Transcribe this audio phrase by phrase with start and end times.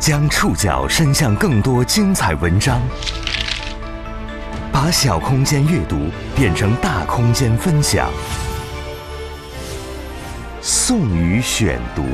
[0.00, 2.80] 将触角伸向更多精彩文章，
[4.70, 5.96] 把小空间阅读
[6.36, 8.08] 变成大空间分享。
[10.62, 12.04] 宋宇选读，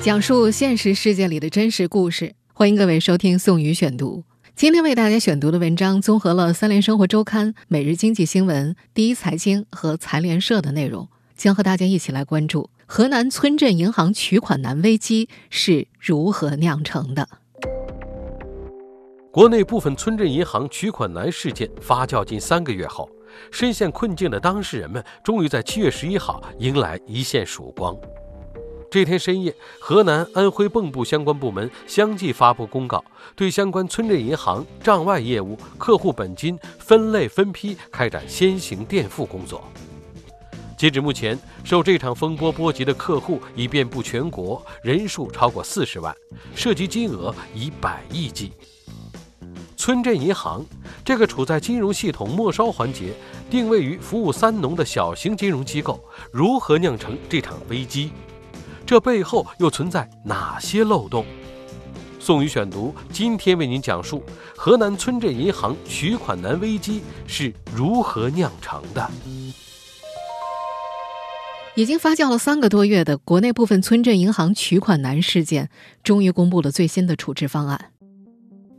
[0.00, 2.34] 讲述现实世界里的真实故事。
[2.52, 4.22] 欢迎各位收听宋宇选读。
[4.54, 17.28] 今天为大家选读的文章综合了《三联生活周刊》《每日经济新闻》《第一财经》和财联社的内容，将和大家一起来关注河南村镇银行取款难危机是如何酿成的。
[19.30, 23.08] 国内部分村镇银行取款难事件发酵近三个月后，
[23.52, 27.96] 深陷困境的当事人们终于在七月十一号迎来一线曙光。
[28.90, 33.04] 这天深夜，河南、安徽蚌埠相关部门相继发布公告，
[33.36, 39.62] 对相关村镇银行账外业务客户本金分类分批开展先行垫付工作。
[40.80, 46.16] 截至目前，受这场风波波及的客户已遍布全国，人数超过四十万，
[46.54, 48.50] 涉及金额以百亿计。
[49.76, 50.64] 村镇银行
[51.04, 53.12] 这个处在金融系统末梢环节、
[53.50, 58.12] 定位于服务三农的小型金融机构，如何酿成这场危机？
[58.86, 61.26] 这背后又存在哪些漏洞？
[62.18, 64.22] 宋宇选读今天为您讲述
[64.56, 69.10] 河南村镇银行取款难危机是如何酿成的。
[71.80, 75.70] 已经发酵了三个多月的国内部分村镇银行取款难事件，
[76.04, 77.86] 终于公布了最新的处置方案。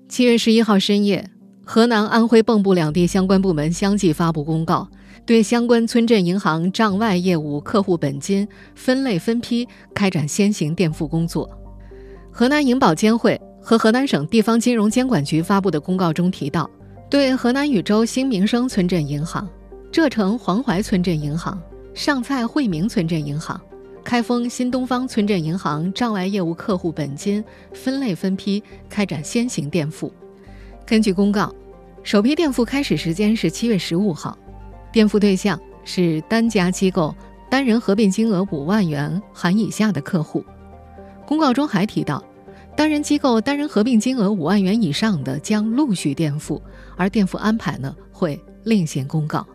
[0.08, 1.28] 七月十一号深夜，
[1.66, 4.88] 河南、安徽蚌埠两地相关部门相继发布公告。
[5.26, 11.50] 对相关村镇银行账外业务客户本金分类分批开展先行垫付工作。
[12.30, 16.70] 河南银保监会和河南省地方金融监管局发布的公告中提到，
[17.10, 19.50] 对河南禹州新民生村镇银行、
[19.92, 21.60] 浙城黄淮村镇银行、
[21.94, 23.60] 上蔡惠民村镇银行、
[24.04, 30.12] 开封新东方村镇银行账外业务客户本金分类分批开展先行垫付。
[30.86, 31.54] 根据公告，
[32.02, 34.38] 首批垫付开始时间是七月十五号。
[34.92, 37.14] 垫付对象是单家机构
[37.50, 40.44] 单人合并金额五万元含以下的客户。
[41.26, 42.24] 公告中还提到，
[42.76, 46.62] 单人机构单人合并金额五万元以上的将陆续垫付，
[46.96, 49.46] 而垫付安排呢会另行公告。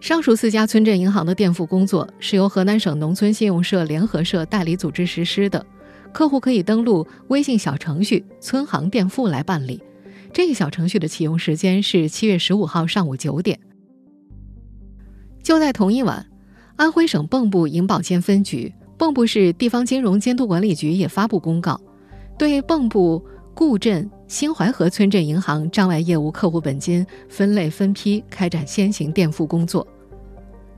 [0.00, 5.64] 上述四家村镇银行的垫付工作是由河南省农村信用社联合社代理组织实施的，
[6.10, 9.82] 客户可以登录微信小程序“村行垫付”来办理。
[10.32, 13.60] 这个小程序的启用时间是七月十五号上午九点。
[15.42, 16.26] 就在同一晚，
[16.76, 21.78] 安徽省蚌埠银保监分局、蚌埠市地方金融监督管理局也发布公告，
[22.38, 23.22] 对蚌埠
[23.60, 29.86] 固镇新淮河村镇银行账外业务客户本金分类分批开展先行垫付工作。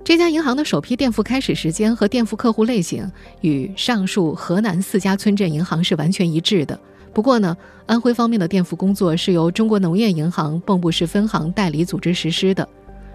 [0.02, 3.08] 这家银行的首批垫付开始时间和垫付客户类型
[3.40, 6.76] 与上述河南四家村镇银行是完全一致的。
[7.14, 7.56] 不过呢，
[7.86, 12.68] 安徽方面的垫付工作是由中国农业银行蚌埠市分行代理组织实施的。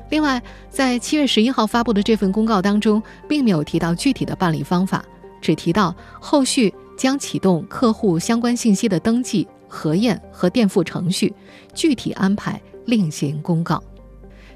[0.10, 5.04] 另外，在七月十一号发布的这份公告当中，并没有提到具体的办理方法，
[5.42, 11.34] 只提到后续将启动客户相关信息的登记、核验和垫付程序，
[11.74, 13.84] 具体安排另行公告。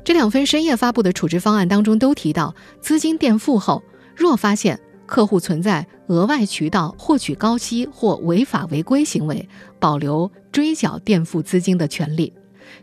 [0.03, 3.83] 这两份深夜发布的处置方案当中都提到，资金垫付后，
[4.15, 9.47] 若发现客户存在额外渠道获取高息或违法违规行为，
[9.79, 12.33] 保留追缴垫付资金的权利。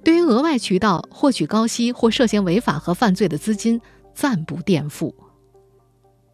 [0.05, 3.81] 对于额外渠道获取高息或涉嫌违法和犯罪的资金，
[4.15, 5.15] 暂不垫付。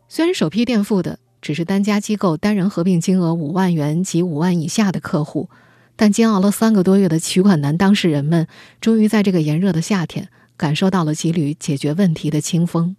[0.09, 5.49] 虽然首批垫付的只是单家机构单人合并金额五万元及五万以下的客户，
[5.97, 8.47] 但煎熬了三个多月的取款难当事人们，
[8.81, 12.97] 终于在这个炎热的夏天感受到了几缕解决问题的清风。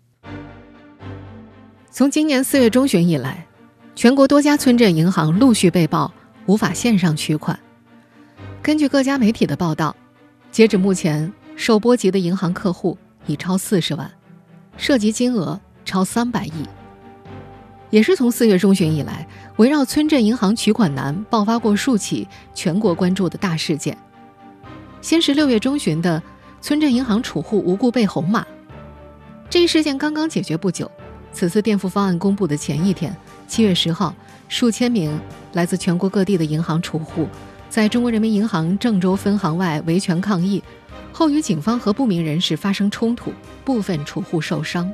[1.91, 3.47] 从今年四月中旬以来，
[3.95, 6.13] 全国多家村镇银行陆续被曝
[6.45, 7.59] 无法线上取款。
[8.61, 9.95] 根据各家媒体的报道。
[10.51, 14.09] 截止目前，受波及的银行客户已超四十万，
[14.77, 16.65] 涉及金额超三百亿。
[17.89, 19.27] 也是从四月中旬以来，
[19.57, 23.97] 围绕村镇银行取款难爆发过数起全国关注的大事件。
[25.01, 26.21] 先是六月中旬的
[26.59, 28.45] 村镇银行储户无故被红码，
[29.49, 30.89] 这一事件刚刚解决不久。
[31.31, 33.15] 此次垫付方案公布的前一天，
[33.47, 34.13] 七月十号，
[34.47, 35.17] 数千名
[35.53, 37.27] 来自全国各地的银行储户。
[37.69, 40.63] 在中国人民银行郑州分行外维权抗议，
[41.11, 43.31] 后与警方和不明人士发生冲突，
[43.63, 44.91] 部分储户受伤。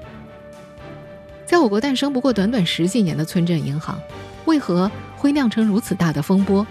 [1.46, 4.00] 在我国诞生不过短短十几年的村镇银行，
[4.46, 6.66] 为何会酿成如此大的风波？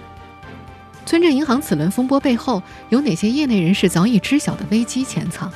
[1.06, 5.50] 村镇银行此轮风波背后有哪些业内人士早已知晓的危机潜藏？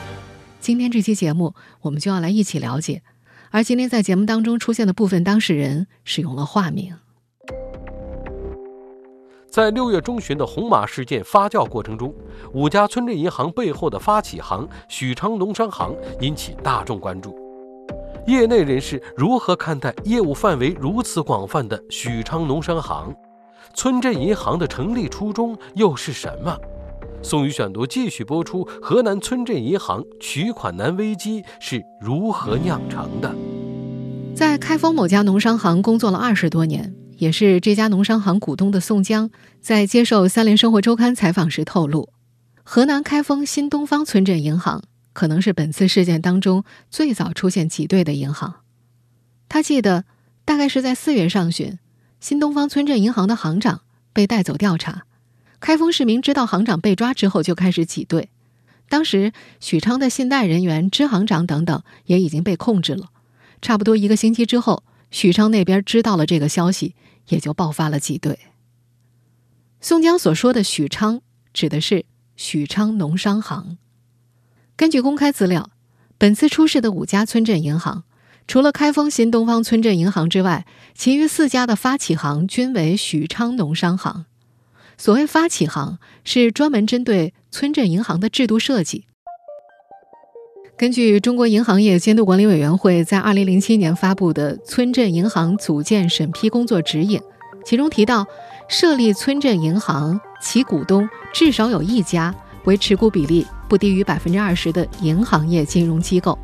[0.60, 3.02] 今天这期节目，我们就要来一起了解。
[3.50, 6.96] 而今天在节目当中出现的部分当事人使用了化名。
[9.48, 12.12] 在六月中旬的红马事件发酵过程中，
[12.52, 17.43] 五家村镇银行背后的发起行许昌农商行引起大众关注。
[18.26, 23.14] 业内人士如何看待业务范围如此广泛的许昌农商行？
[23.74, 26.56] 村镇银行的成立初衷又是什么？
[27.22, 33.34] 宋宇选读继续播出：河南村镇银行取款难危机是如何酿成的？
[34.34, 36.94] 在开封某家农商行工作了二十多年。
[37.16, 39.30] 也是这家农商行股东的宋江，
[39.60, 42.08] 在接受《三联生活周刊》采访时透露，
[42.64, 44.82] 河南开封新东方村镇银行
[45.14, 48.56] 可能是本次事件当中最早出现挤兑的银行。
[49.48, 50.04] 他记得，
[50.44, 51.78] 大概是在四月上旬，
[52.20, 53.80] 新东方村镇银行的行长
[54.12, 55.04] 被带走调查，
[55.60, 58.28] 开封市民知道行长被抓之后就开始挤兑。
[58.90, 63.08] 当时许昌的信贷人员、支行长等等也已经被控制了。
[63.62, 66.94] 差不多一个星期之后，许昌那边知道了这个消息。
[67.28, 68.38] 也就爆发了挤兑。
[69.80, 71.22] 宋江所说的许昌，
[71.54, 72.04] 指的是
[72.36, 73.78] 许昌农商行。
[74.76, 75.70] 根据公开资料，
[76.18, 78.02] 本次出事的五家村镇银行，
[78.48, 80.66] 除了开封新东方村镇银行之外，
[80.96, 84.26] 其余四家的发起行均为许昌农商行。
[84.98, 89.06] 所谓发起行，是专门针对村镇银行的制度设计。
[90.76, 97.20] 根据中国银行业监督管理委员会在2007年发布的《村镇银行组建审批工作指引》，
[97.64, 98.26] 其中提到，
[98.68, 102.34] 设立村镇银行，其股东至少有一家
[102.64, 106.38] 为持股比例不低于百分之二十的银行业金融机构，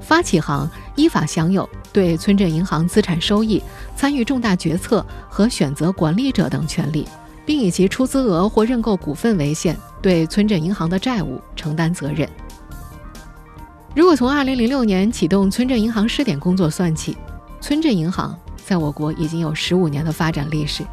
[0.00, 3.62] 发起行依法享有对村镇银行资产收益、
[3.96, 7.06] 参与重大决策和选择管理者等权利，
[7.46, 12.28] 并以其出资额或认购股份为限，对村镇银行的债务承担责任。
[13.94, 17.16] 如果从2006年启动村镇银行试点工作算起，
[17.60, 20.84] 村镇银行在我国已经有十五年的发展历史。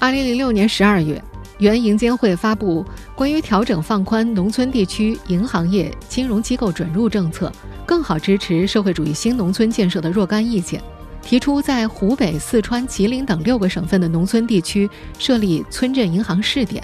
[0.00, 1.24] 2006年12月，
[1.58, 2.84] 原银监会发布
[3.14, 7.52] 关于调整放宽农村地区银行业金融机构准入政策，
[7.86, 10.82] 更好支持社会主义新农村建设的若干意见，
[11.22, 16.82] 提出在湖北、四川、吉林等六个省份的农村地区设立村镇银行试点。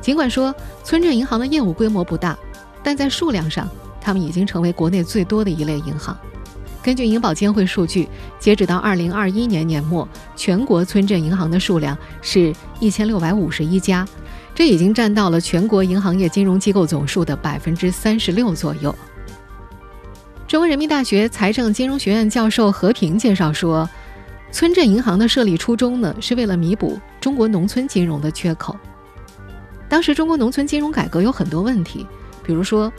[0.00, 0.54] 尽管说
[0.84, 2.36] 村镇银行的业务规模不大，
[2.82, 3.68] 但在数量上，
[4.00, 6.16] 他们已经成为国内最多的一类银行。
[6.82, 8.08] 根据银保监会数据，
[8.40, 14.06] 截止到二零二一年年末，全国村镇银行的数量是一千六百五十一家，
[14.52, 18.92] 这已经占到了全国银行业金融机构总数的百分之三十六左右。
[20.48, 23.88] 中国人民大学财政金融学院教授何平介绍说，
[24.50, 28.76] 村镇银行的设立初衷呢，是为了弥补中国农村金融的缺口。
[29.88, 32.04] 当时中国农村金融改革有很多问题，
[32.42, 32.92] 比如说。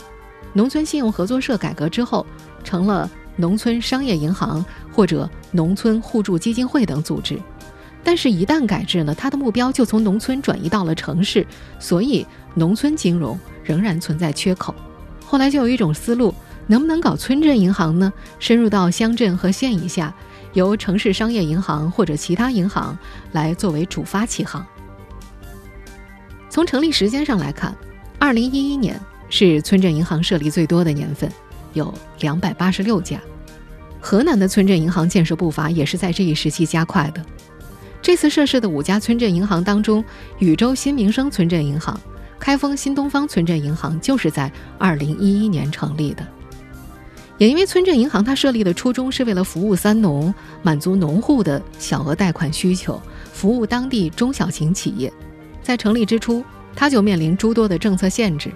[0.56, 2.24] 农村信用合作社改革之后，
[2.62, 7.38] 成了农村商业银行或者农村互助基金会等组织。
[8.02, 11.46] 但是，一旦改制呢，它的目标就从农村转移到了城市，
[11.78, 14.74] 所以农村金融仍然存在缺口。
[15.24, 16.34] 后来就有一种思路，
[16.66, 18.12] 能不能搞村镇银行呢？
[18.38, 20.14] 深入到乡镇和县以下，
[20.52, 22.96] 由城市商业银行或者其他银行
[23.32, 24.64] 来作为主发起行。
[26.50, 27.74] 从成立时间上来看，
[28.18, 29.00] 二零一一年。
[29.30, 31.28] 是村镇银行设立最多的年份，
[31.74, 33.20] 有两百八十六家。
[34.00, 37.24] 河南的村镇银行建设步伐也是在这一时期加快的。
[38.02, 40.04] 这次涉事的五家村镇银行当中，
[40.38, 41.98] 禹州新民生村镇银行、
[42.38, 46.26] 开封新东方村镇银行就是在二零一一年成立的。
[47.38, 50.32] 也因为村镇银行它设立的初衷是为了服务三农，
[50.62, 53.00] 满足农户的小额贷款需求，
[53.32, 55.12] 服务当地中小型企业，
[55.62, 56.44] 在成立之初，
[56.76, 58.52] 它就面临诸多的政策限制。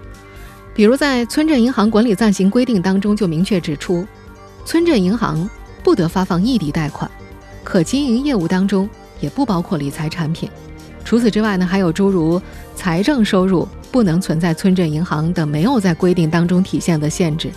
[0.79, 4.07] 比如在村镇银行管理暂行规定当中就明确指出，
[4.63, 5.49] 村镇银行
[5.83, 7.11] 不得发放异地贷款，
[7.65, 10.49] 可经营业务当中也不包括理财产品。
[11.03, 12.41] 除此之外呢，还有诸如
[12.77, 17.51] 财政收入不能存在村镇银行等没有在规定当中体现的限制。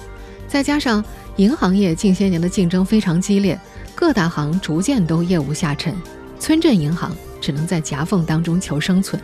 [0.48, 1.04] 再加上
[1.36, 3.56] 银行业近些年的竞争非常激烈，
[3.94, 5.94] 各大行逐渐都业务下沉，
[6.40, 9.22] 村镇银行只能在夹缝当中求生存。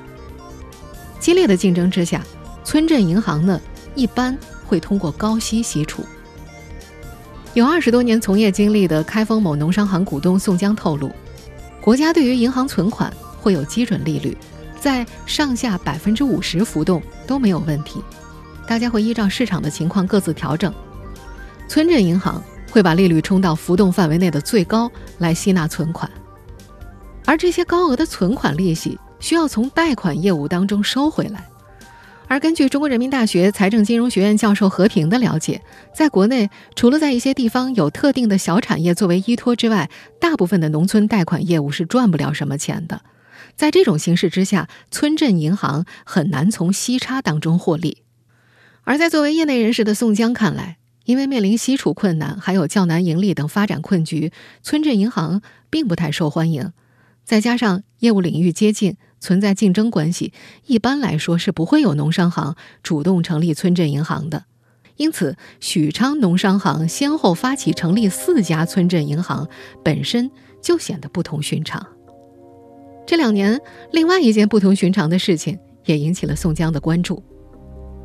[1.19, 2.23] 激烈的竞争之下，
[2.63, 3.61] 村镇银行呢？
[3.99, 6.05] 一般会通过高息吸储。
[7.55, 11.11] 有二十多年从业经历的开封某农商行股东宋江透露，
[11.81, 14.39] 国家对于银行存款会有基准利率，
[14.81, 18.01] 在上下百分之五十浮动都没有问题，
[18.69, 20.73] 大家会依照市场的情况各自调整。
[21.67, 22.41] 村镇银行
[22.71, 24.89] 会把利率冲到浮动范围内的最高
[25.19, 26.09] 来吸纳存款，
[27.25, 31.45] 而这些高额的存款利息需要从贷款业务当中收回来。
[32.31, 35.63] 而根据中国人民大学财政金融学院教授何平的了解，
[35.95, 43.01] 在国内，除了在一些地方有特定的小产业作为依托之外，大部分的农村贷款业务是赚不了什么钱的。
[43.57, 48.03] 在这种形势之下，村镇银行很难从息差当中获利。
[48.85, 54.33] 而在作为业内人士的宋江看来，因为面临西储困难，还有较难盈利等发展困局，
[54.63, 56.73] 村镇银行并不太受欢迎。
[57.25, 60.33] 再加上业务领域接近，存在竞争关系，
[60.67, 64.45] 一般来说是不会有农商行主动成立村镇银行的。
[64.97, 69.49] 因此，许昌农商行先后发起成立四家村镇银行，
[69.85, 71.87] 本身就显得不同寻常。
[73.07, 73.61] 这两年，
[73.93, 77.23] 另外一件不同寻常的事情也引起了宋江的关注。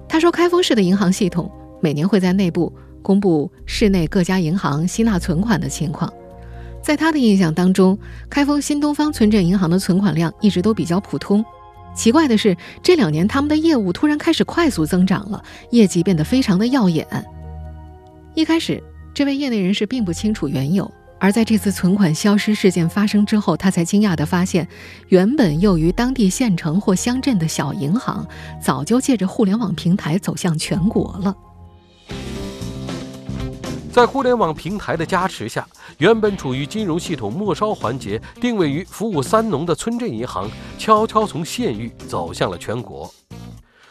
[0.07, 1.51] 他说，开封市的银行系统
[1.81, 6.13] 每年会在内部公布市内各家银行吸纳存款的情况。
[6.83, 7.97] 在他的印象当中，
[8.29, 11.43] 开封新东方村镇银行的存款量一直都比较普通。
[11.95, 17.07] 奇怪的是，这两年他们的业务突然开始快速增长了，业绩变得非常的耀眼。
[18.35, 24.67] 一开始，这位业内人士并不清楚缘由，而在这次存款消失事件发生之后，他才惊讶地发现，
[25.07, 28.27] 原本囿于当地县城或乡镇的小银行，
[28.61, 31.35] 早就借着互联网平台走向全国了。
[33.93, 35.63] 在互联网平台的加持下，
[35.99, 43.13] 原本处于金融系统末梢环节、定位于服务三农的村镇银行，悄悄从县域走向了全国。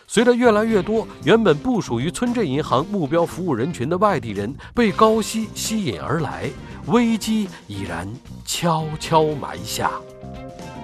[0.08, 6.50] 随着越来越多原本不属于村镇银行目标服务人群的外地人被高息吸引而来，
[6.86, 8.12] 危机已然
[8.44, 9.92] 悄悄埋下。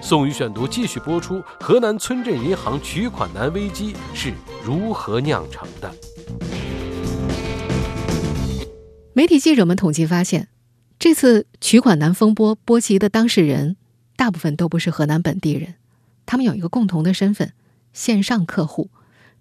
[0.01, 4.33] 宋宇选读继续播出：河南村镇银行取款难危机是
[4.65, 5.93] 如何酿成的？
[9.19, 10.47] 媒体记者们统计发现，
[10.97, 13.75] 这次取款难风波波及的当事人，
[14.15, 15.75] 大部分都不是河南本地人。
[16.25, 17.53] 他们有一个共同的身份：
[17.93, 18.91] 线上客户，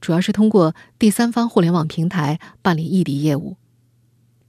[0.01, 3.55] 主要是通过第三方互联网平台办理异地业务。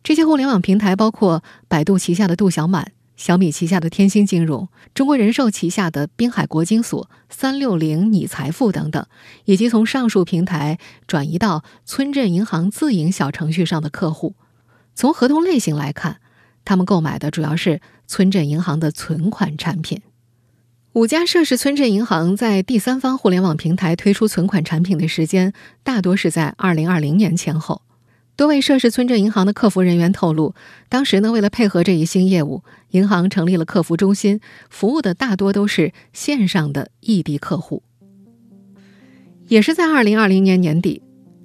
[0.03, 9.05] 这些互联网平台包括百度旗下的度小满、小米旗下的天星金融、中国人寿旗下的滨海国金所、三六零你财富等等，
[9.45, 14.35] 以及从上述平台转移到村镇银行自营小程序上的客户。
[14.99, 16.17] 从合同类型来看，
[16.65, 20.01] 他们购买的主要是村镇银行的存款产品。
[20.95, 25.53] 五家涉事村镇银行在第三方互联网平台推出存款产品的时间，
[25.85, 27.83] 大多是在二零二零年前后。
[28.35, 30.57] 多位涉事村镇银行的客服人员透露，
[30.89, 37.85] 当时呢，为了配合这一新业务，银行成立了客服中心，服务的大多都是线上的异地客户。
[39.47, 41.01] 也是在二零二零年年底，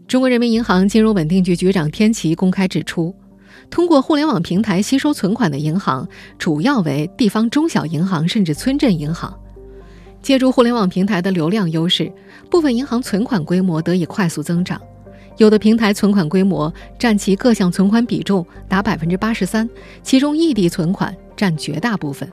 [0.08, 3.16] 中国人民银行金融稳定局局长天齐公开指出。
[3.74, 9.36] 通过互联网平台吸收存款的银行，主要为地方中小银行甚至村镇银行。
[10.22, 12.14] 借助互联网平台的流量优势，
[12.52, 14.80] 部分银行存款规模得以快速增长。
[15.38, 19.68] 有的平台存款规模占其各项存款比重达百分之八十三，
[20.04, 22.32] 其中异地存款占绝大部分。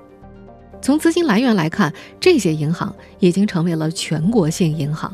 [0.83, 5.11] 从资金来源来看，这些银行已经成为了全国性银行。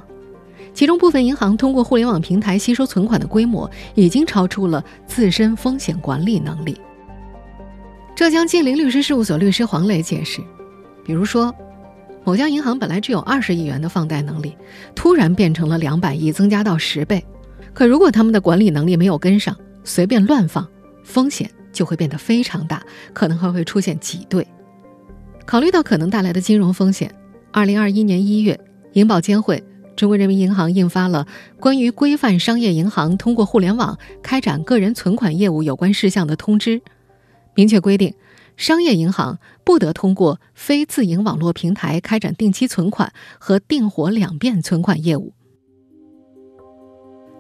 [0.77, 6.79] 其中部分银行通过互联网平台吸收存款的规模，已经超出了自身风险管理能力。
[8.15, 10.43] 浙江金陵律师事务所律师黄磊解释，
[11.03, 11.51] 比如说，
[12.25, 14.55] 某家银行本来只有二十亿元的放贷能力，
[14.95, 17.25] 突然变成了两百亿，增加到十倍。
[17.73, 20.69] 可如果他们的管理能力没有跟上，随便乱放，
[21.03, 22.83] 风险就会变得非常大，
[23.15, 24.47] 可能还会出现挤兑。
[25.47, 27.11] 考虑到可能带来的金融风险，
[27.51, 28.61] 二零二一年一月，
[28.93, 29.65] 银保监会。
[29.97, 31.27] 中国人民银行印发了
[31.59, 36.83] 关于规范商业银行通过互联网开展个人存款业务有关事项的通知，
[37.55, 38.15] 明确规定，
[38.57, 45.33] 商业银行不得通过非自营网络平台开展定期存款和定活两变存款业务。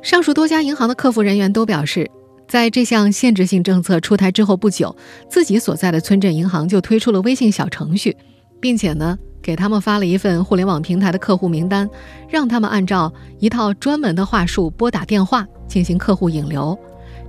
[0.02, 2.10] 上述多家银行的客服人员都表示，
[2.48, 4.96] 在这项限制性政策出台之后不久，
[5.28, 8.16] 自己所在的村镇银行就推出了微信小程序，
[8.60, 9.18] 并且呢。
[9.46, 11.88] 给他们发了一份互联网平台的客户名单，
[12.28, 16.76] 让他们按照一套专门的话术拨打电话进行客户引流。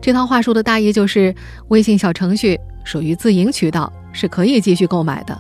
[0.01, 1.35] 这套话术的大意就是，
[1.67, 5.39] 微信小程序属于自营渠道，是可以继续购买的。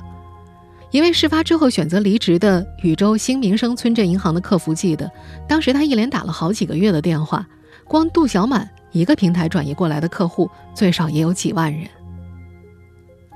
[0.91, 5.11] 一位事发之后选择离职的禹州新民生村镇银行的客服记得，
[5.47, 7.43] 当时他一连打了好几个月的电话，
[7.85, 11.89] 光杜小满一个平台转移过来的客户最少也有几万人。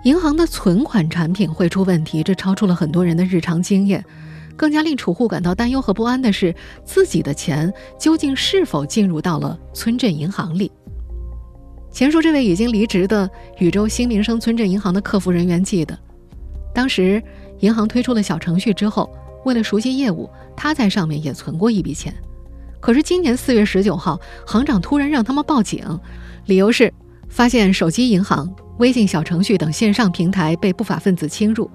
[0.03, 4.03] 银行的存款产品会出问题，这超出了很多人的日常经验。
[4.55, 6.53] 更加令储户感到担忧和不安的是，
[6.83, 10.71] 自己的钱究竟是否进入到了村镇银行里？
[11.91, 13.29] 前述这位已经离职的
[13.59, 15.97] 禹州新民生村镇银行的客服人员记得，
[16.73, 17.21] 当时
[17.59, 19.09] 银行推出了小程序之后，
[19.45, 22.13] 为了熟悉业务，他在上面也存过一笔钱。
[22.79, 25.99] 可是今年四月十九号，行长突然让他们报警，
[26.45, 26.91] 理由是
[27.31, 28.47] 发现手机银行。
[28.77, 31.69] 微信小程序等线上平台被不法分子侵入，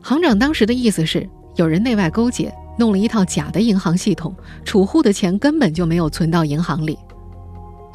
[0.00, 4.34] 行长当时的意思是有人内外勾结，弄了一套假的银行系统，
[4.64, 6.98] 储户的钱根本就没有存到银行里。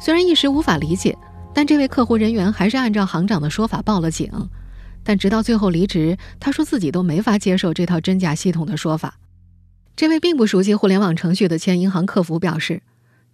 [0.00, 1.14] 虽然一时无法理解，
[1.52, 4.30] 但这位客户人员还是按照行长的说法报了警。
[5.04, 9.18] 但直到最后离职，他说自己都没法接受这套真假系统的说法。
[9.94, 12.82] 这位并不熟悉互联网程序的前银行客服表示，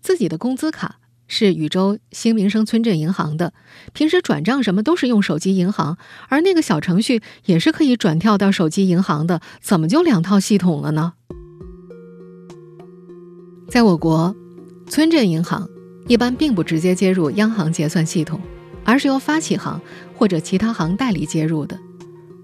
[0.00, 0.96] 自己的工资卡
[1.36, 3.52] 是禹州新民生村镇银行的，
[3.92, 5.98] 平时转账什么都是用手机银行，
[6.28, 11.14] 而那个小程序也是可以转跳到手机银行的，怎么就两套系统了呢？
[13.68, 14.36] 在我国，
[14.86, 15.68] 村镇银行
[16.06, 18.40] 一般并不直接接入央行结算系统。
[18.84, 19.80] 而是由发起行
[20.14, 21.78] 或者其他行代理接入的，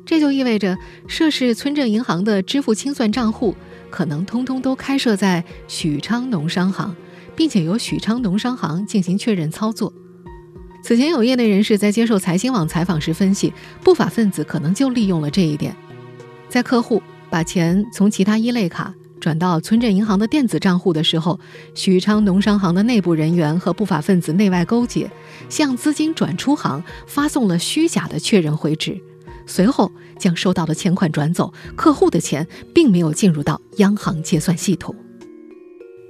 [0.05, 3.55] 这就意味着涉事村镇银行的支付清算账户
[3.91, 6.97] 可能通通都开设在许昌农商行，
[7.41, 9.91] 并且由许昌农商行进行确认操作。
[10.83, 13.51] 此前有业内人士在接受财新网采访时分析，
[13.83, 15.75] 不法分子可能就利用了这一点，
[16.51, 18.93] 在客户把钱从其他一类卡。
[19.19, 21.41] 转到村镇银行的电子账户的时候，
[21.75, 25.11] 许昌农商行的内部人员和不法分子内外勾结，
[25.49, 29.01] 向资金转出行发送了虚假的确认回执，
[29.47, 34.95] 随后将收到的钱款转走，客户的钱并没有进入到央行结算系统。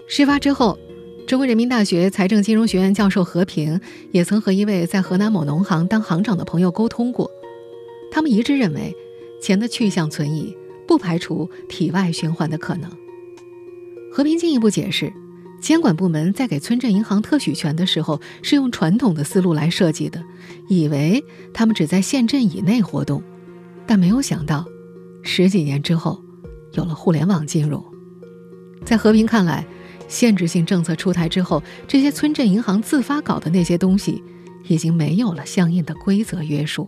[0.08, 0.76] 事发之后，
[1.26, 7.30] 中国人民大学财政金融学院教授何平也曾和一位在河南某农行当行长的朋友沟通过，
[8.10, 8.94] 他们一致认为
[9.40, 10.56] 钱的去向存疑。
[10.88, 12.90] 不排除体外循环的可能。
[14.12, 15.12] 和平进一步解释，
[15.60, 20.20] 监管部门在给村镇银行特许权的时候是用传统的思路来设计的，
[20.68, 21.24] 以为
[21.54, 23.22] 他们只在县镇以内活动，
[23.86, 24.64] 但没有想到，
[25.22, 26.20] 十几年之后，
[26.72, 27.80] 有了互联网金融。
[28.84, 29.64] 在和平看来，
[30.10, 34.22] 限制性政策出台之后，这些村镇银行自发搞的那些东西，
[34.68, 36.86] 已经没有了相应的规则约束。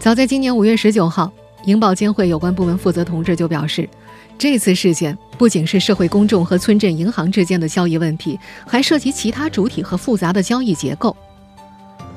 [0.00, 1.30] 早在今年五月十九号。
[1.64, 3.86] 银保监会有关部门负责同志就表示，
[4.38, 11.14] 这次事件不仅是社会公众和村镇银行之间的交易问题，还涉及其他主体和复杂的交易结构。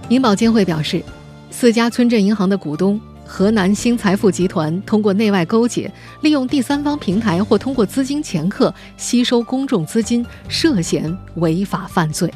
[0.07, 1.03] 银保监会表示，
[1.49, 3.01] 四家村镇银行的股东
[3.33, 5.89] 河南新财富集团通过内外勾结，
[6.19, 12.29] 利用第三方平台或通过资金掮客吸收公众资金，涉嫌违法犯罪。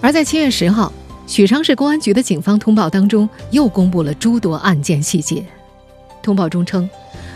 [0.00, 0.90] 而在七月十号，
[1.26, 5.44] 许昌市公安局的警方通报当中，又公布了诸多案件细节。
[6.22, 6.88] 通报中称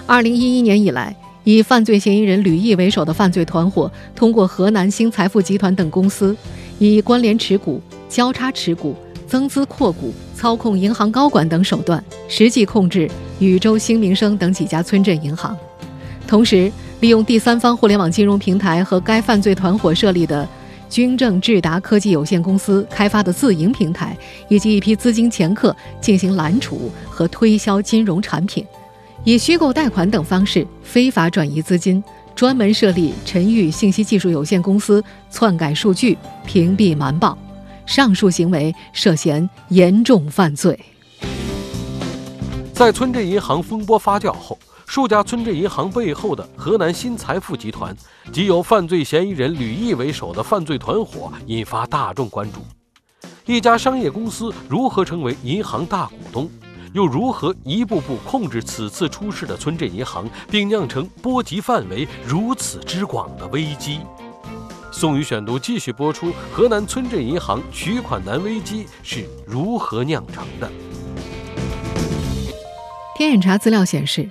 [0.06, 6.34] ，2011年以来，以犯罪嫌疑人吕毅为首的犯罪团伙，通过河南新财富集团等公司，
[6.78, 15.56] 以关联持股、交叉持股、增资扩股、操控银行高管等手段，实际控制禹州新民生等几家村镇银行。
[16.26, 20.48] 同时，利用第三方互联网金融平台和该犯罪团伙设立的
[20.88, 24.16] 军政智达科技有限公司开发的自营平台，
[24.48, 28.64] 以及一批资金掮客，进行揽储和推销金融产品。
[29.24, 32.02] 以虚构贷款等方式非法转移资金，
[32.34, 37.36] 专门设立陈玉信息技术有限公司，篡改数据、屏蔽瞒报，
[37.86, 40.78] 上述行为涉嫌严重犯罪。
[42.72, 47.96] 在村镇银行风波发酵后，数家村镇银行背后的河南新财富集团
[48.32, 52.60] 及由犯罪嫌疑人吕毅为首的犯罪团伙引发大众关注。
[53.46, 56.50] 一家商业公司如何成为银行大股东？
[56.94, 63.98] 又如何一步步控制此次出事的村镇银行，并酿成波及范围如此之广的危机？
[64.96, 70.70] 宋宇选读继续播出：河南村镇银行取款难危机是如何酿成的？
[73.16, 74.30] 天眼查资料显示，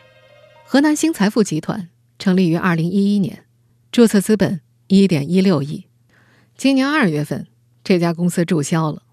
[0.63, 3.43] 河南新财富集团成立于二零一一年，
[3.91, 5.88] 注册资本一点一六亿。
[6.56, 7.45] 今年二月份，
[7.84, 9.04] 这家公司注销了。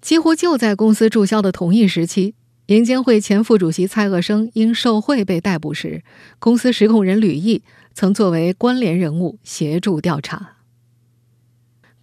[0.00, 2.36] 几乎就在公司注销的同一时期。
[2.66, 6.04] 银监会前副主席蔡鄂生因受贿被逮捕时，
[6.38, 10.53] 公司实控人吕毅曾作为关联人物协助调查。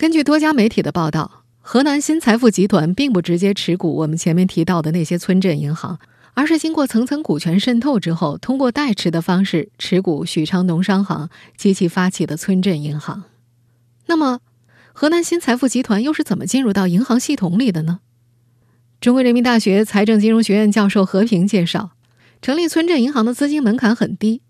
[0.02, 6.00] 根据多家媒体的报道，河南新财富集团并不直接持股我们前面提到的那些村镇银行，
[6.34, 13.26] 而是经过层层股权渗透之后，通过代持的方式持股许昌农商行及其发起的村镇银行。
[14.08, 14.40] 那么，
[14.92, 18.00] 河南新财富集团又是怎么进入到银行系统里的呢？
[19.00, 21.92] 中国人民大学财政金融学院教授何平介绍，
[22.42, 24.42] 成立村镇银行的资金门槛很低，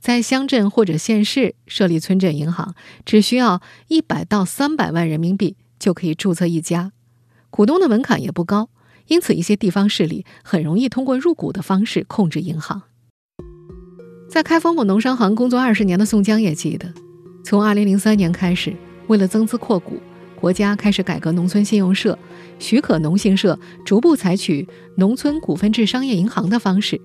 [0.00, 6.92] 在乡镇或者县市设立村镇银行，只需要一百到三百万人民币就可以注册一家，
[7.50, 8.70] 股东的门槛也不高，
[9.08, 12.82] 因此一些地方势力很容易通过入股的方式控制银行。
[14.28, 16.92] 在开封某农商行工作二十年的宋江也记得，
[17.44, 18.74] 从二零零三年开始，
[19.06, 20.00] 为了增资扩股。
[20.36, 22.18] 国家开始改革农村信用社，
[22.58, 26.98] 许可农信社逐步采取农村股份制商业银行的方式。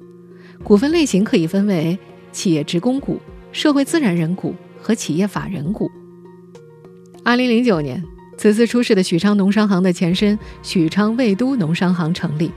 [0.64, 2.00] 股份类型可以分为
[2.36, 3.18] 企业职工股、
[3.54, 5.90] 社会自然人股和企业法人股。
[7.24, 8.04] 二零零九年，
[8.38, 12.52] 此次出事的许昌农商行的前身许昌魏都农商行成立，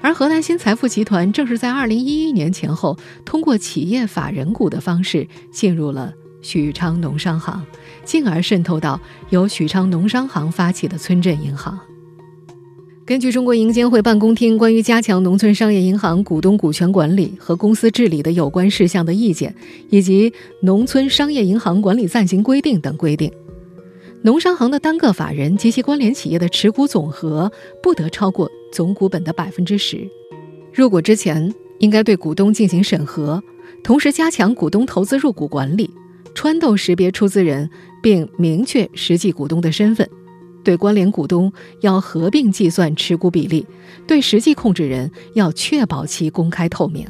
[0.00, 7.64] 而河南新财富集团正是在二零一一年前后，通过企业法人股的方式进入了许昌农商行，
[8.04, 11.78] 进而渗透到由许昌农商行发起的村镇银行。
[13.08, 19.54] 根据中国银监会办公厅关于加强农村商业银行股东股权管理和公司治理的有关事项的意见，
[19.88, 23.32] 以及《农村商业银行管理暂行规定》等规定，
[24.20, 27.50] 农商行的单个法人及其关联企业的持股总和
[27.82, 30.06] 不得超过总股本的百分之十。
[30.70, 33.42] 入股之前，应该对股东进行审核，
[33.82, 35.88] 同时加强股东投资入股管理，
[36.34, 37.70] 穿透识别出资人，
[38.02, 40.06] 并明确实际股东的身份。
[40.68, 41.50] 对关联股东
[41.80, 43.66] 要合并计算持股比例，
[44.06, 47.08] 对实际控制人要确保其公开透明。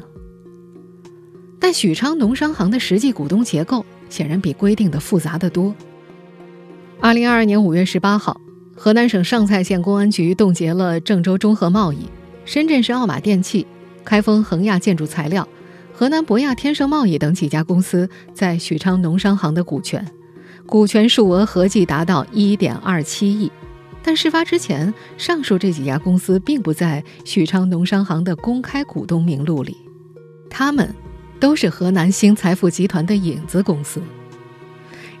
[1.59, 5.75] 但许昌农商行的实际股东结构显然比规定的复杂得多。
[7.01, 8.39] 二零二二年五月十八号，
[8.77, 12.09] 河南省上蔡县公安局冻结了郑州中和贸易、
[12.45, 13.67] 深圳市奥马电器、
[14.05, 15.45] 开封恒亚建筑材料、
[15.91, 20.09] 河南博亚天盛贸易等几家公司在许昌农商行的股权。
[20.69, 23.51] 股权数额合计达到一点二七亿，
[24.03, 29.75] 但事发之前，上述这几家公司并不在许昌农商行的公开股东名录里，
[30.47, 30.93] 他们
[31.39, 33.99] 都是河南新财富集团的影子公司。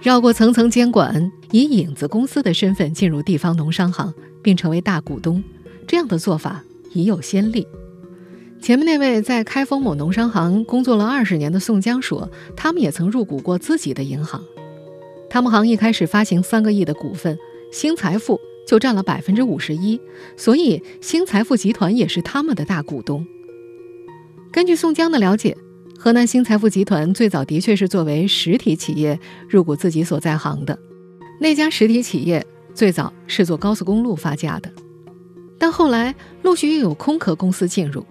[0.03, 5.43] 绕过层层监管，以影子公司的身份进入地方农商行，并成为大股东，
[5.87, 7.67] 这样的做法已有先例。
[8.61, 14.43] 前面那位在开封某农商行工作了二十年的宋江说，他们也曾入股过自己的银行。
[15.29, 17.37] 他们行一开始发行三个亿的股份，
[17.71, 19.99] 新财富就占了百分之五十一，
[20.35, 23.25] 所以新财富集团也是他们的大股东。
[24.51, 25.55] 根据宋江的了解，
[25.97, 30.77] 河南新财富集团最早的确是作为实体企业入股自己所在行的，
[31.39, 34.71] 那家实体企业最早是做高速公路发家的，
[35.59, 38.03] 但后来陆续又有空壳公司进入。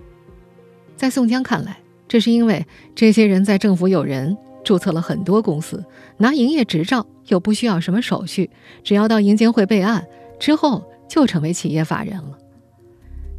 [0.97, 4.37] 在宋江看来，这是因为这些人在政府有人。
[4.69, 5.83] 注册了很多公司，
[6.19, 8.51] 拿营业执照又不需要什么手续，
[8.85, 10.07] 只要到银监会备案
[10.39, 12.37] 之后就成为企业法人了。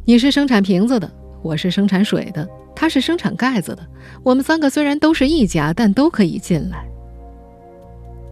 [0.04, 1.08] 你是生产瓶子的，
[1.40, 3.86] 我是生产水的，他是生产盖子的。
[4.24, 6.84] 我们三个虽然都是一家，但都可以进来。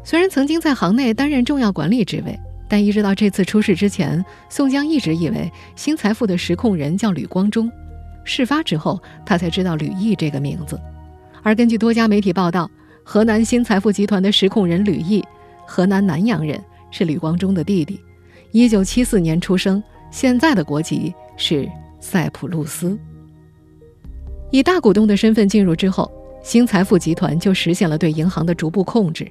[0.03, 2.37] 虽然曾经在行内担任重要管理职位，
[2.69, 7.71] 但一直到这次出事之前，宋江一直以为新财富的实控人叫吕光中。
[8.25, 10.77] 事发之后，他才知道吕毅这个名字。
[11.45, 12.69] 而根据多家媒体报道，
[13.11, 15.25] 河南新财富集团的实控人吕毅，
[15.67, 17.99] 河南南阳人，是吕光中的弟弟，
[18.51, 21.67] 一九七四年出生，现在的国籍是
[22.01, 22.99] 塞浦路斯。
[24.51, 29.27] 以大股东的身份进入之后，新财富集团就实现了对银行的逐步控制。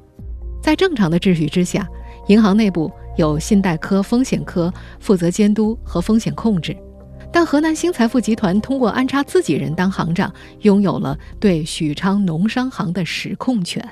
[0.59, 1.87] 在正常的秩序之下，
[2.29, 6.75] 银行内部有信贷科、风险科负责监督和风险控制。
[7.31, 13.87] 但河南新财富集团通过安插自己人当行长，拥有了对许昌农商行的实控权。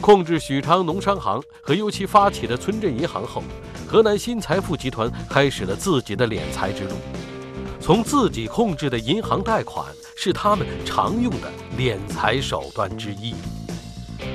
[0.00, 3.42] 控制许昌农商行和由其发起的村镇银行后，
[3.86, 6.90] 河南新财富集团开始了自己的敛财之路。
[7.80, 13.34] 从自己控制的银行贷款是他们常用的敛财手段之一。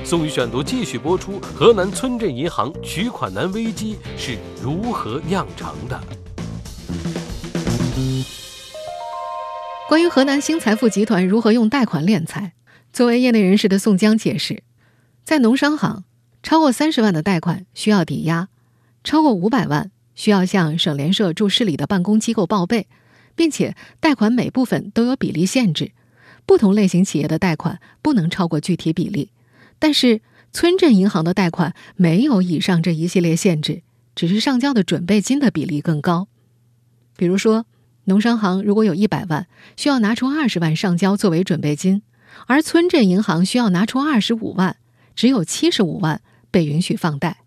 [0.02, 6.00] 宋宇选读继续播出：河南村镇银行取款难危机是如何酿成的？
[9.86, 12.54] 关于河南新财富集团如何用贷款敛财，
[12.90, 14.62] 作为业内人士的宋江解释，
[15.24, 16.04] 在农商行，
[16.42, 18.48] 超过三十万的贷款需要抵押，
[19.04, 22.86] 超过五百万需要向省联社驻市里的办公机构报备，
[23.36, 25.92] 并且贷款每部分都有比例限制，
[26.46, 29.30] 不同类型企业的贷款不能超过具体比例。
[29.78, 33.82] 但是村镇银行的贷款没有以上这一系列限制，
[34.14, 36.26] 只是上交的准备金的比例更高。
[37.18, 37.66] 比如说。
[38.04, 42.02] 农商行如果有一百万，需要拿出二十万上交作为准备金，
[42.46, 44.76] 而村镇银行需要拿出二十五万，
[45.16, 47.38] 只有七十五万被允许放贷。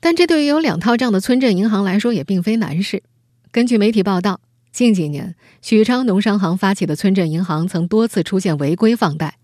[0.00, 3.02] 但这对于有两套账的村镇银行来说也并非难事。
[3.50, 9.38] 根据媒体报道，近几年许昌农商行发起的村镇银行曾多次出现违规放贷，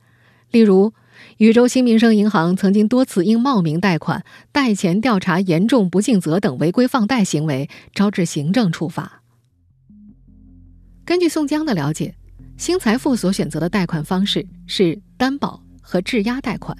[0.50, 0.92] 例如
[1.38, 9.19] 禹州新民生银行曾经多次因冒名贷款、贷前调查严重不尽责等违规放贷行为，招致行政处罚。
[11.10, 12.14] 根据宋江的了解，
[12.56, 16.78] 新财富所选择的贷款方式是担保和质押贷款。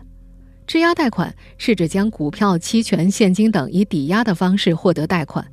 [0.68, 5.44] 质押贷款是指将股票、期权、现金等以抵押的方式获得贷款；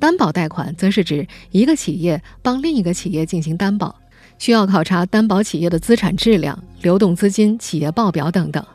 [0.00, 3.94] 担保贷款则是指一个企业帮另一个企业进行担保，
[4.40, 8.66] 需要考察担保企业的资产质量、流动资金、企业报表等等。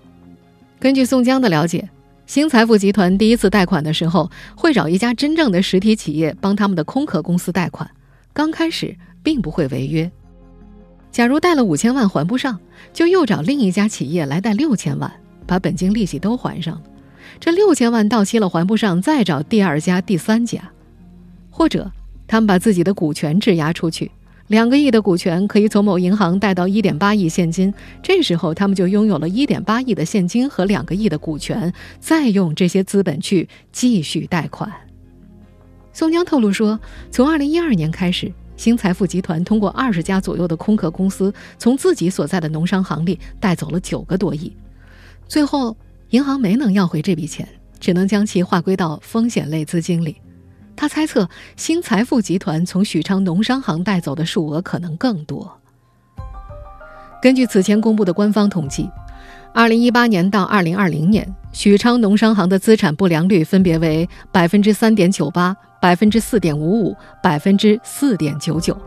[0.79, 1.89] 根据宋江的了解，
[2.25, 7.91] 新财富集团第一次贷款的时候，会找一家真正的实体企业帮他们的空壳公司贷款，
[8.31, 10.11] 刚开始并不会违约。
[11.11, 12.59] 假如贷了五千万还不上，
[12.93, 15.11] 就又找另一家企业来贷六千万，
[15.45, 16.81] 把本金利息都还上了。
[17.39, 20.71] 这六千万到期了还不上，再找第二家、第三家，
[21.49, 21.91] 或者
[22.27, 24.09] 他们把自己的股权质押出去，
[24.47, 34.71] 两个亿的股权可以从某银行贷到一点八亿现金，这时候他们就拥有了一点八亿的现金和两个亿的股权，再用这些资本去继续贷款。
[35.91, 36.79] 宋江透露说，
[37.11, 38.31] 从二零一二年开始。
[38.61, 44.55] 新财富集团通过二十家左右的空壳公司，从自己所在的农商行里带走了九个多亿，
[45.27, 45.75] 最后
[46.11, 50.15] 银行没能要回这笔钱，只能将其划归到风险类资金里。
[50.75, 55.59] 他猜测新财富集团从许昌农商行带走的数额可能更多。
[57.19, 58.87] 根据此前公布的官方统计，
[59.53, 65.55] 二零一八年到二零二零年，许昌农商行的资产不良率分别为百分之三点九八。
[65.81, 68.77] 百分之四点五五，百分之四点九九。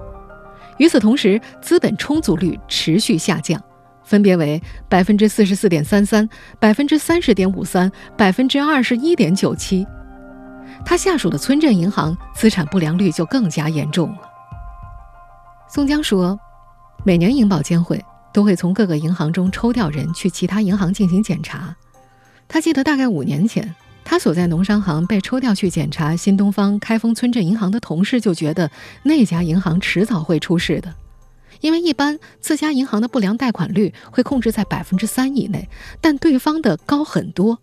[0.77, 3.61] 与此同时，资本充足率持续下降，
[4.05, 6.29] 分别为百分之四十四点三三、
[6.61, 9.85] 百分之三十点五三、百分之二十一点九七。
[10.87, 14.19] 他下属的村镇银行资产不良率就更加严重了。
[15.69, 16.39] 宋江说，
[17.05, 18.01] 每年银保监会
[18.35, 21.75] 都会从各个银行中抽调人去其他银行进行检查。
[22.47, 23.75] 他记得大概五年前。
[24.07, 28.71] 他所在农商行被抽调去检查新东方、开封村镇银行的同事就觉得
[29.03, 30.95] 那家银行迟早会出事的，
[31.63, 35.71] 因为一般自家银行的不良贷款率会控制在百分之三以内，
[36.03, 37.61] 但对方的高很多。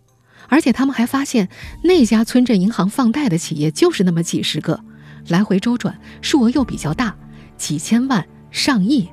[0.47, 1.47] 而且他们还发现
[1.84, 4.84] 那家村镇银行放贷的企业就是那么几十个，
[5.27, 7.15] 来回周转，数额又比较大，
[7.55, 9.07] 几千万、上亿，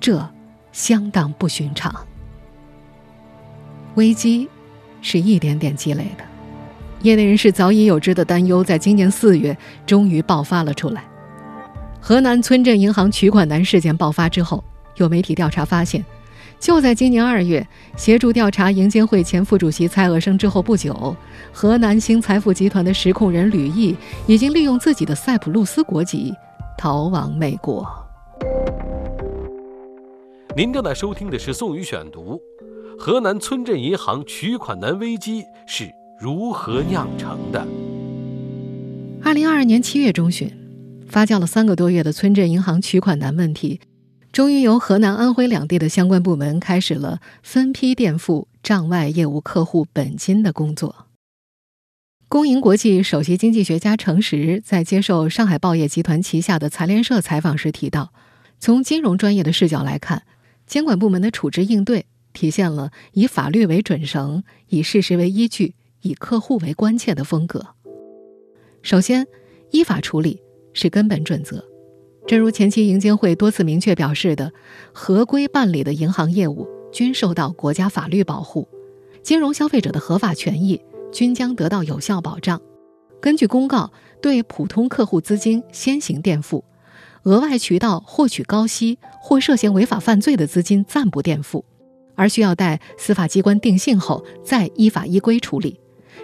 [0.00, 0.28] 这
[0.74, 1.94] 相当不寻常。
[3.94, 4.48] 危机
[5.00, 6.24] 是一点点积累的。
[7.02, 9.56] 业内人士早已有之的担忧，在今年四月
[9.86, 11.04] 终于爆发了出来。
[12.00, 14.62] 河南村镇银行取款难事件爆发之后，
[14.96, 16.04] 有媒体调查发现，
[16.58, 21.16] 就在今年二月，协助调查银监会前副主席蔡鄂生之后不久，
[21.52, 26.34] 河南新财富集团的实控人吕毅已经利用自己的塞浦路斯国籍
[26.76, 28.03] 逃往美国。
[30.56, 32.40] 您正在收听的是《宋宇选读》，
[32.96, 35.90] 河南村镇银行取款难危机是。
[36.20, 37.66] 如何酿成的？
[39.20, 40.48] 二零二二年七月中旬，
[41.08, 43.80] 发酵了三个多月的村镇银行取款难问题，
[44.30, 51.06] 终于由河南、安徽两地的相关部门开始了分批垫付账外业务客户本金的工作。
[52.28, 58.12] 工银国际首席经济学家程实在接受上海报业集团旗下的财联社采访时提到，
[58.60, 60.22] 从金融专业的视角来看，
[60.66, 65.74] 监管部门的处置应对体现了以法律为准绳，以事实为依据。
[66.06, 67.66] 以客户为关切的风格。
[68.82, 69.26] 首先，
[69.70, 70.42] 依法处理
[70.74, 71.64] 是根本准则。
[72.26, 74.52] 正如前期银监会多次明确表示的，
[74.92, 78.68] 合规办理的银行业务均受到国家法律保护，
[79.22, 80.78] 金融消费者的合法权益
[81.10, 82.60] 均将得到有效保障。
[83.18, 86.62] 根据公告，对普通客户资金先行垫付，
[87.24, 91.64] 额外渠道获取高息或涉嫌违法犯罪的资金暂不垫付，
[92.14, 95.80] 而需要待司法机关定性后再依法依规处理。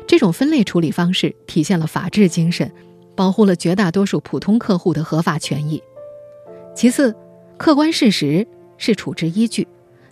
[0.07, 2.71] 这种分类处理方式体现了法治精神，
[3.17, 5.83] 保护了绝大多数普通客户的合法权益。
[6.77, 7.15] 其次，
[7.57, 9.67] 客观事实是处置依据。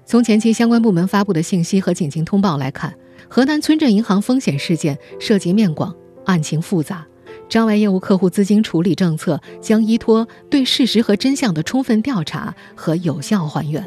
[0.04, 2.94] 从前期相关部门发布的信息和警情通报来看，
[3.28, 7.06] 河南村镇银行风险事件涉及面广、案情复杂，
[7.48, 13.84] 账外业务客户资金处理政策将依托对事实和真相的充分调查和有效还原。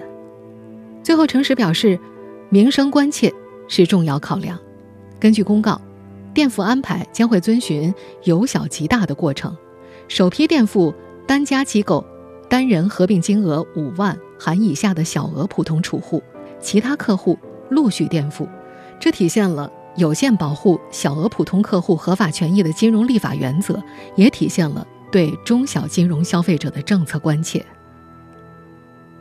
[1.04, 2.00] 最后，诚实表示，
[2.50, 3.34] 民生关切
[3.68, 4.60] 是重要考量。
[5.20, 5.80] 根据公告。
[6.34, 7.94] 垫付安排将会遵循
[8.24, 9.54] 由小及大的过程，
[10.08, 10.94] 首批垫付
[11.28, 12.06] 单家机构
[12.48, 16.24] 单人合并金额五万含以下的小额普通储户，
[16.62, 17.38] 其他客户
[17.70, 18.48] 陆续垫付。
[18.98, 23.82] 这体现了有限保护小额普通客户合法权益的金融立法原则，
[24.16, 27.66] 也体现了对中小金融消费者的政策关切。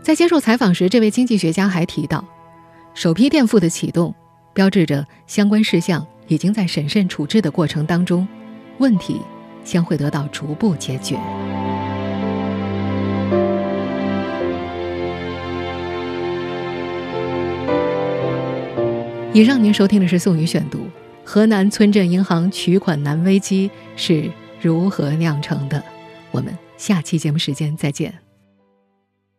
[0.03, 2.25] 在接受采访时，这位经济学家还提到，
[2.95, 4.15] 首批垫付的启动，
[4.53, 6.07] 标志着相关事项。
[6.29, 8.25] 已经在审慎处置的过程当中，
[8.79, 9.21] 问题
[9.65, 11.19] 将会得到逐步解决。
[19.33, 20.81] 以上您收听的是宋宇选读：
[21.25, 24.29] 河南村镇银行取款难危机是
[24.61, 25.81] 如何酿成的？
[26.33, 28.13] 我们下期节目时间再见。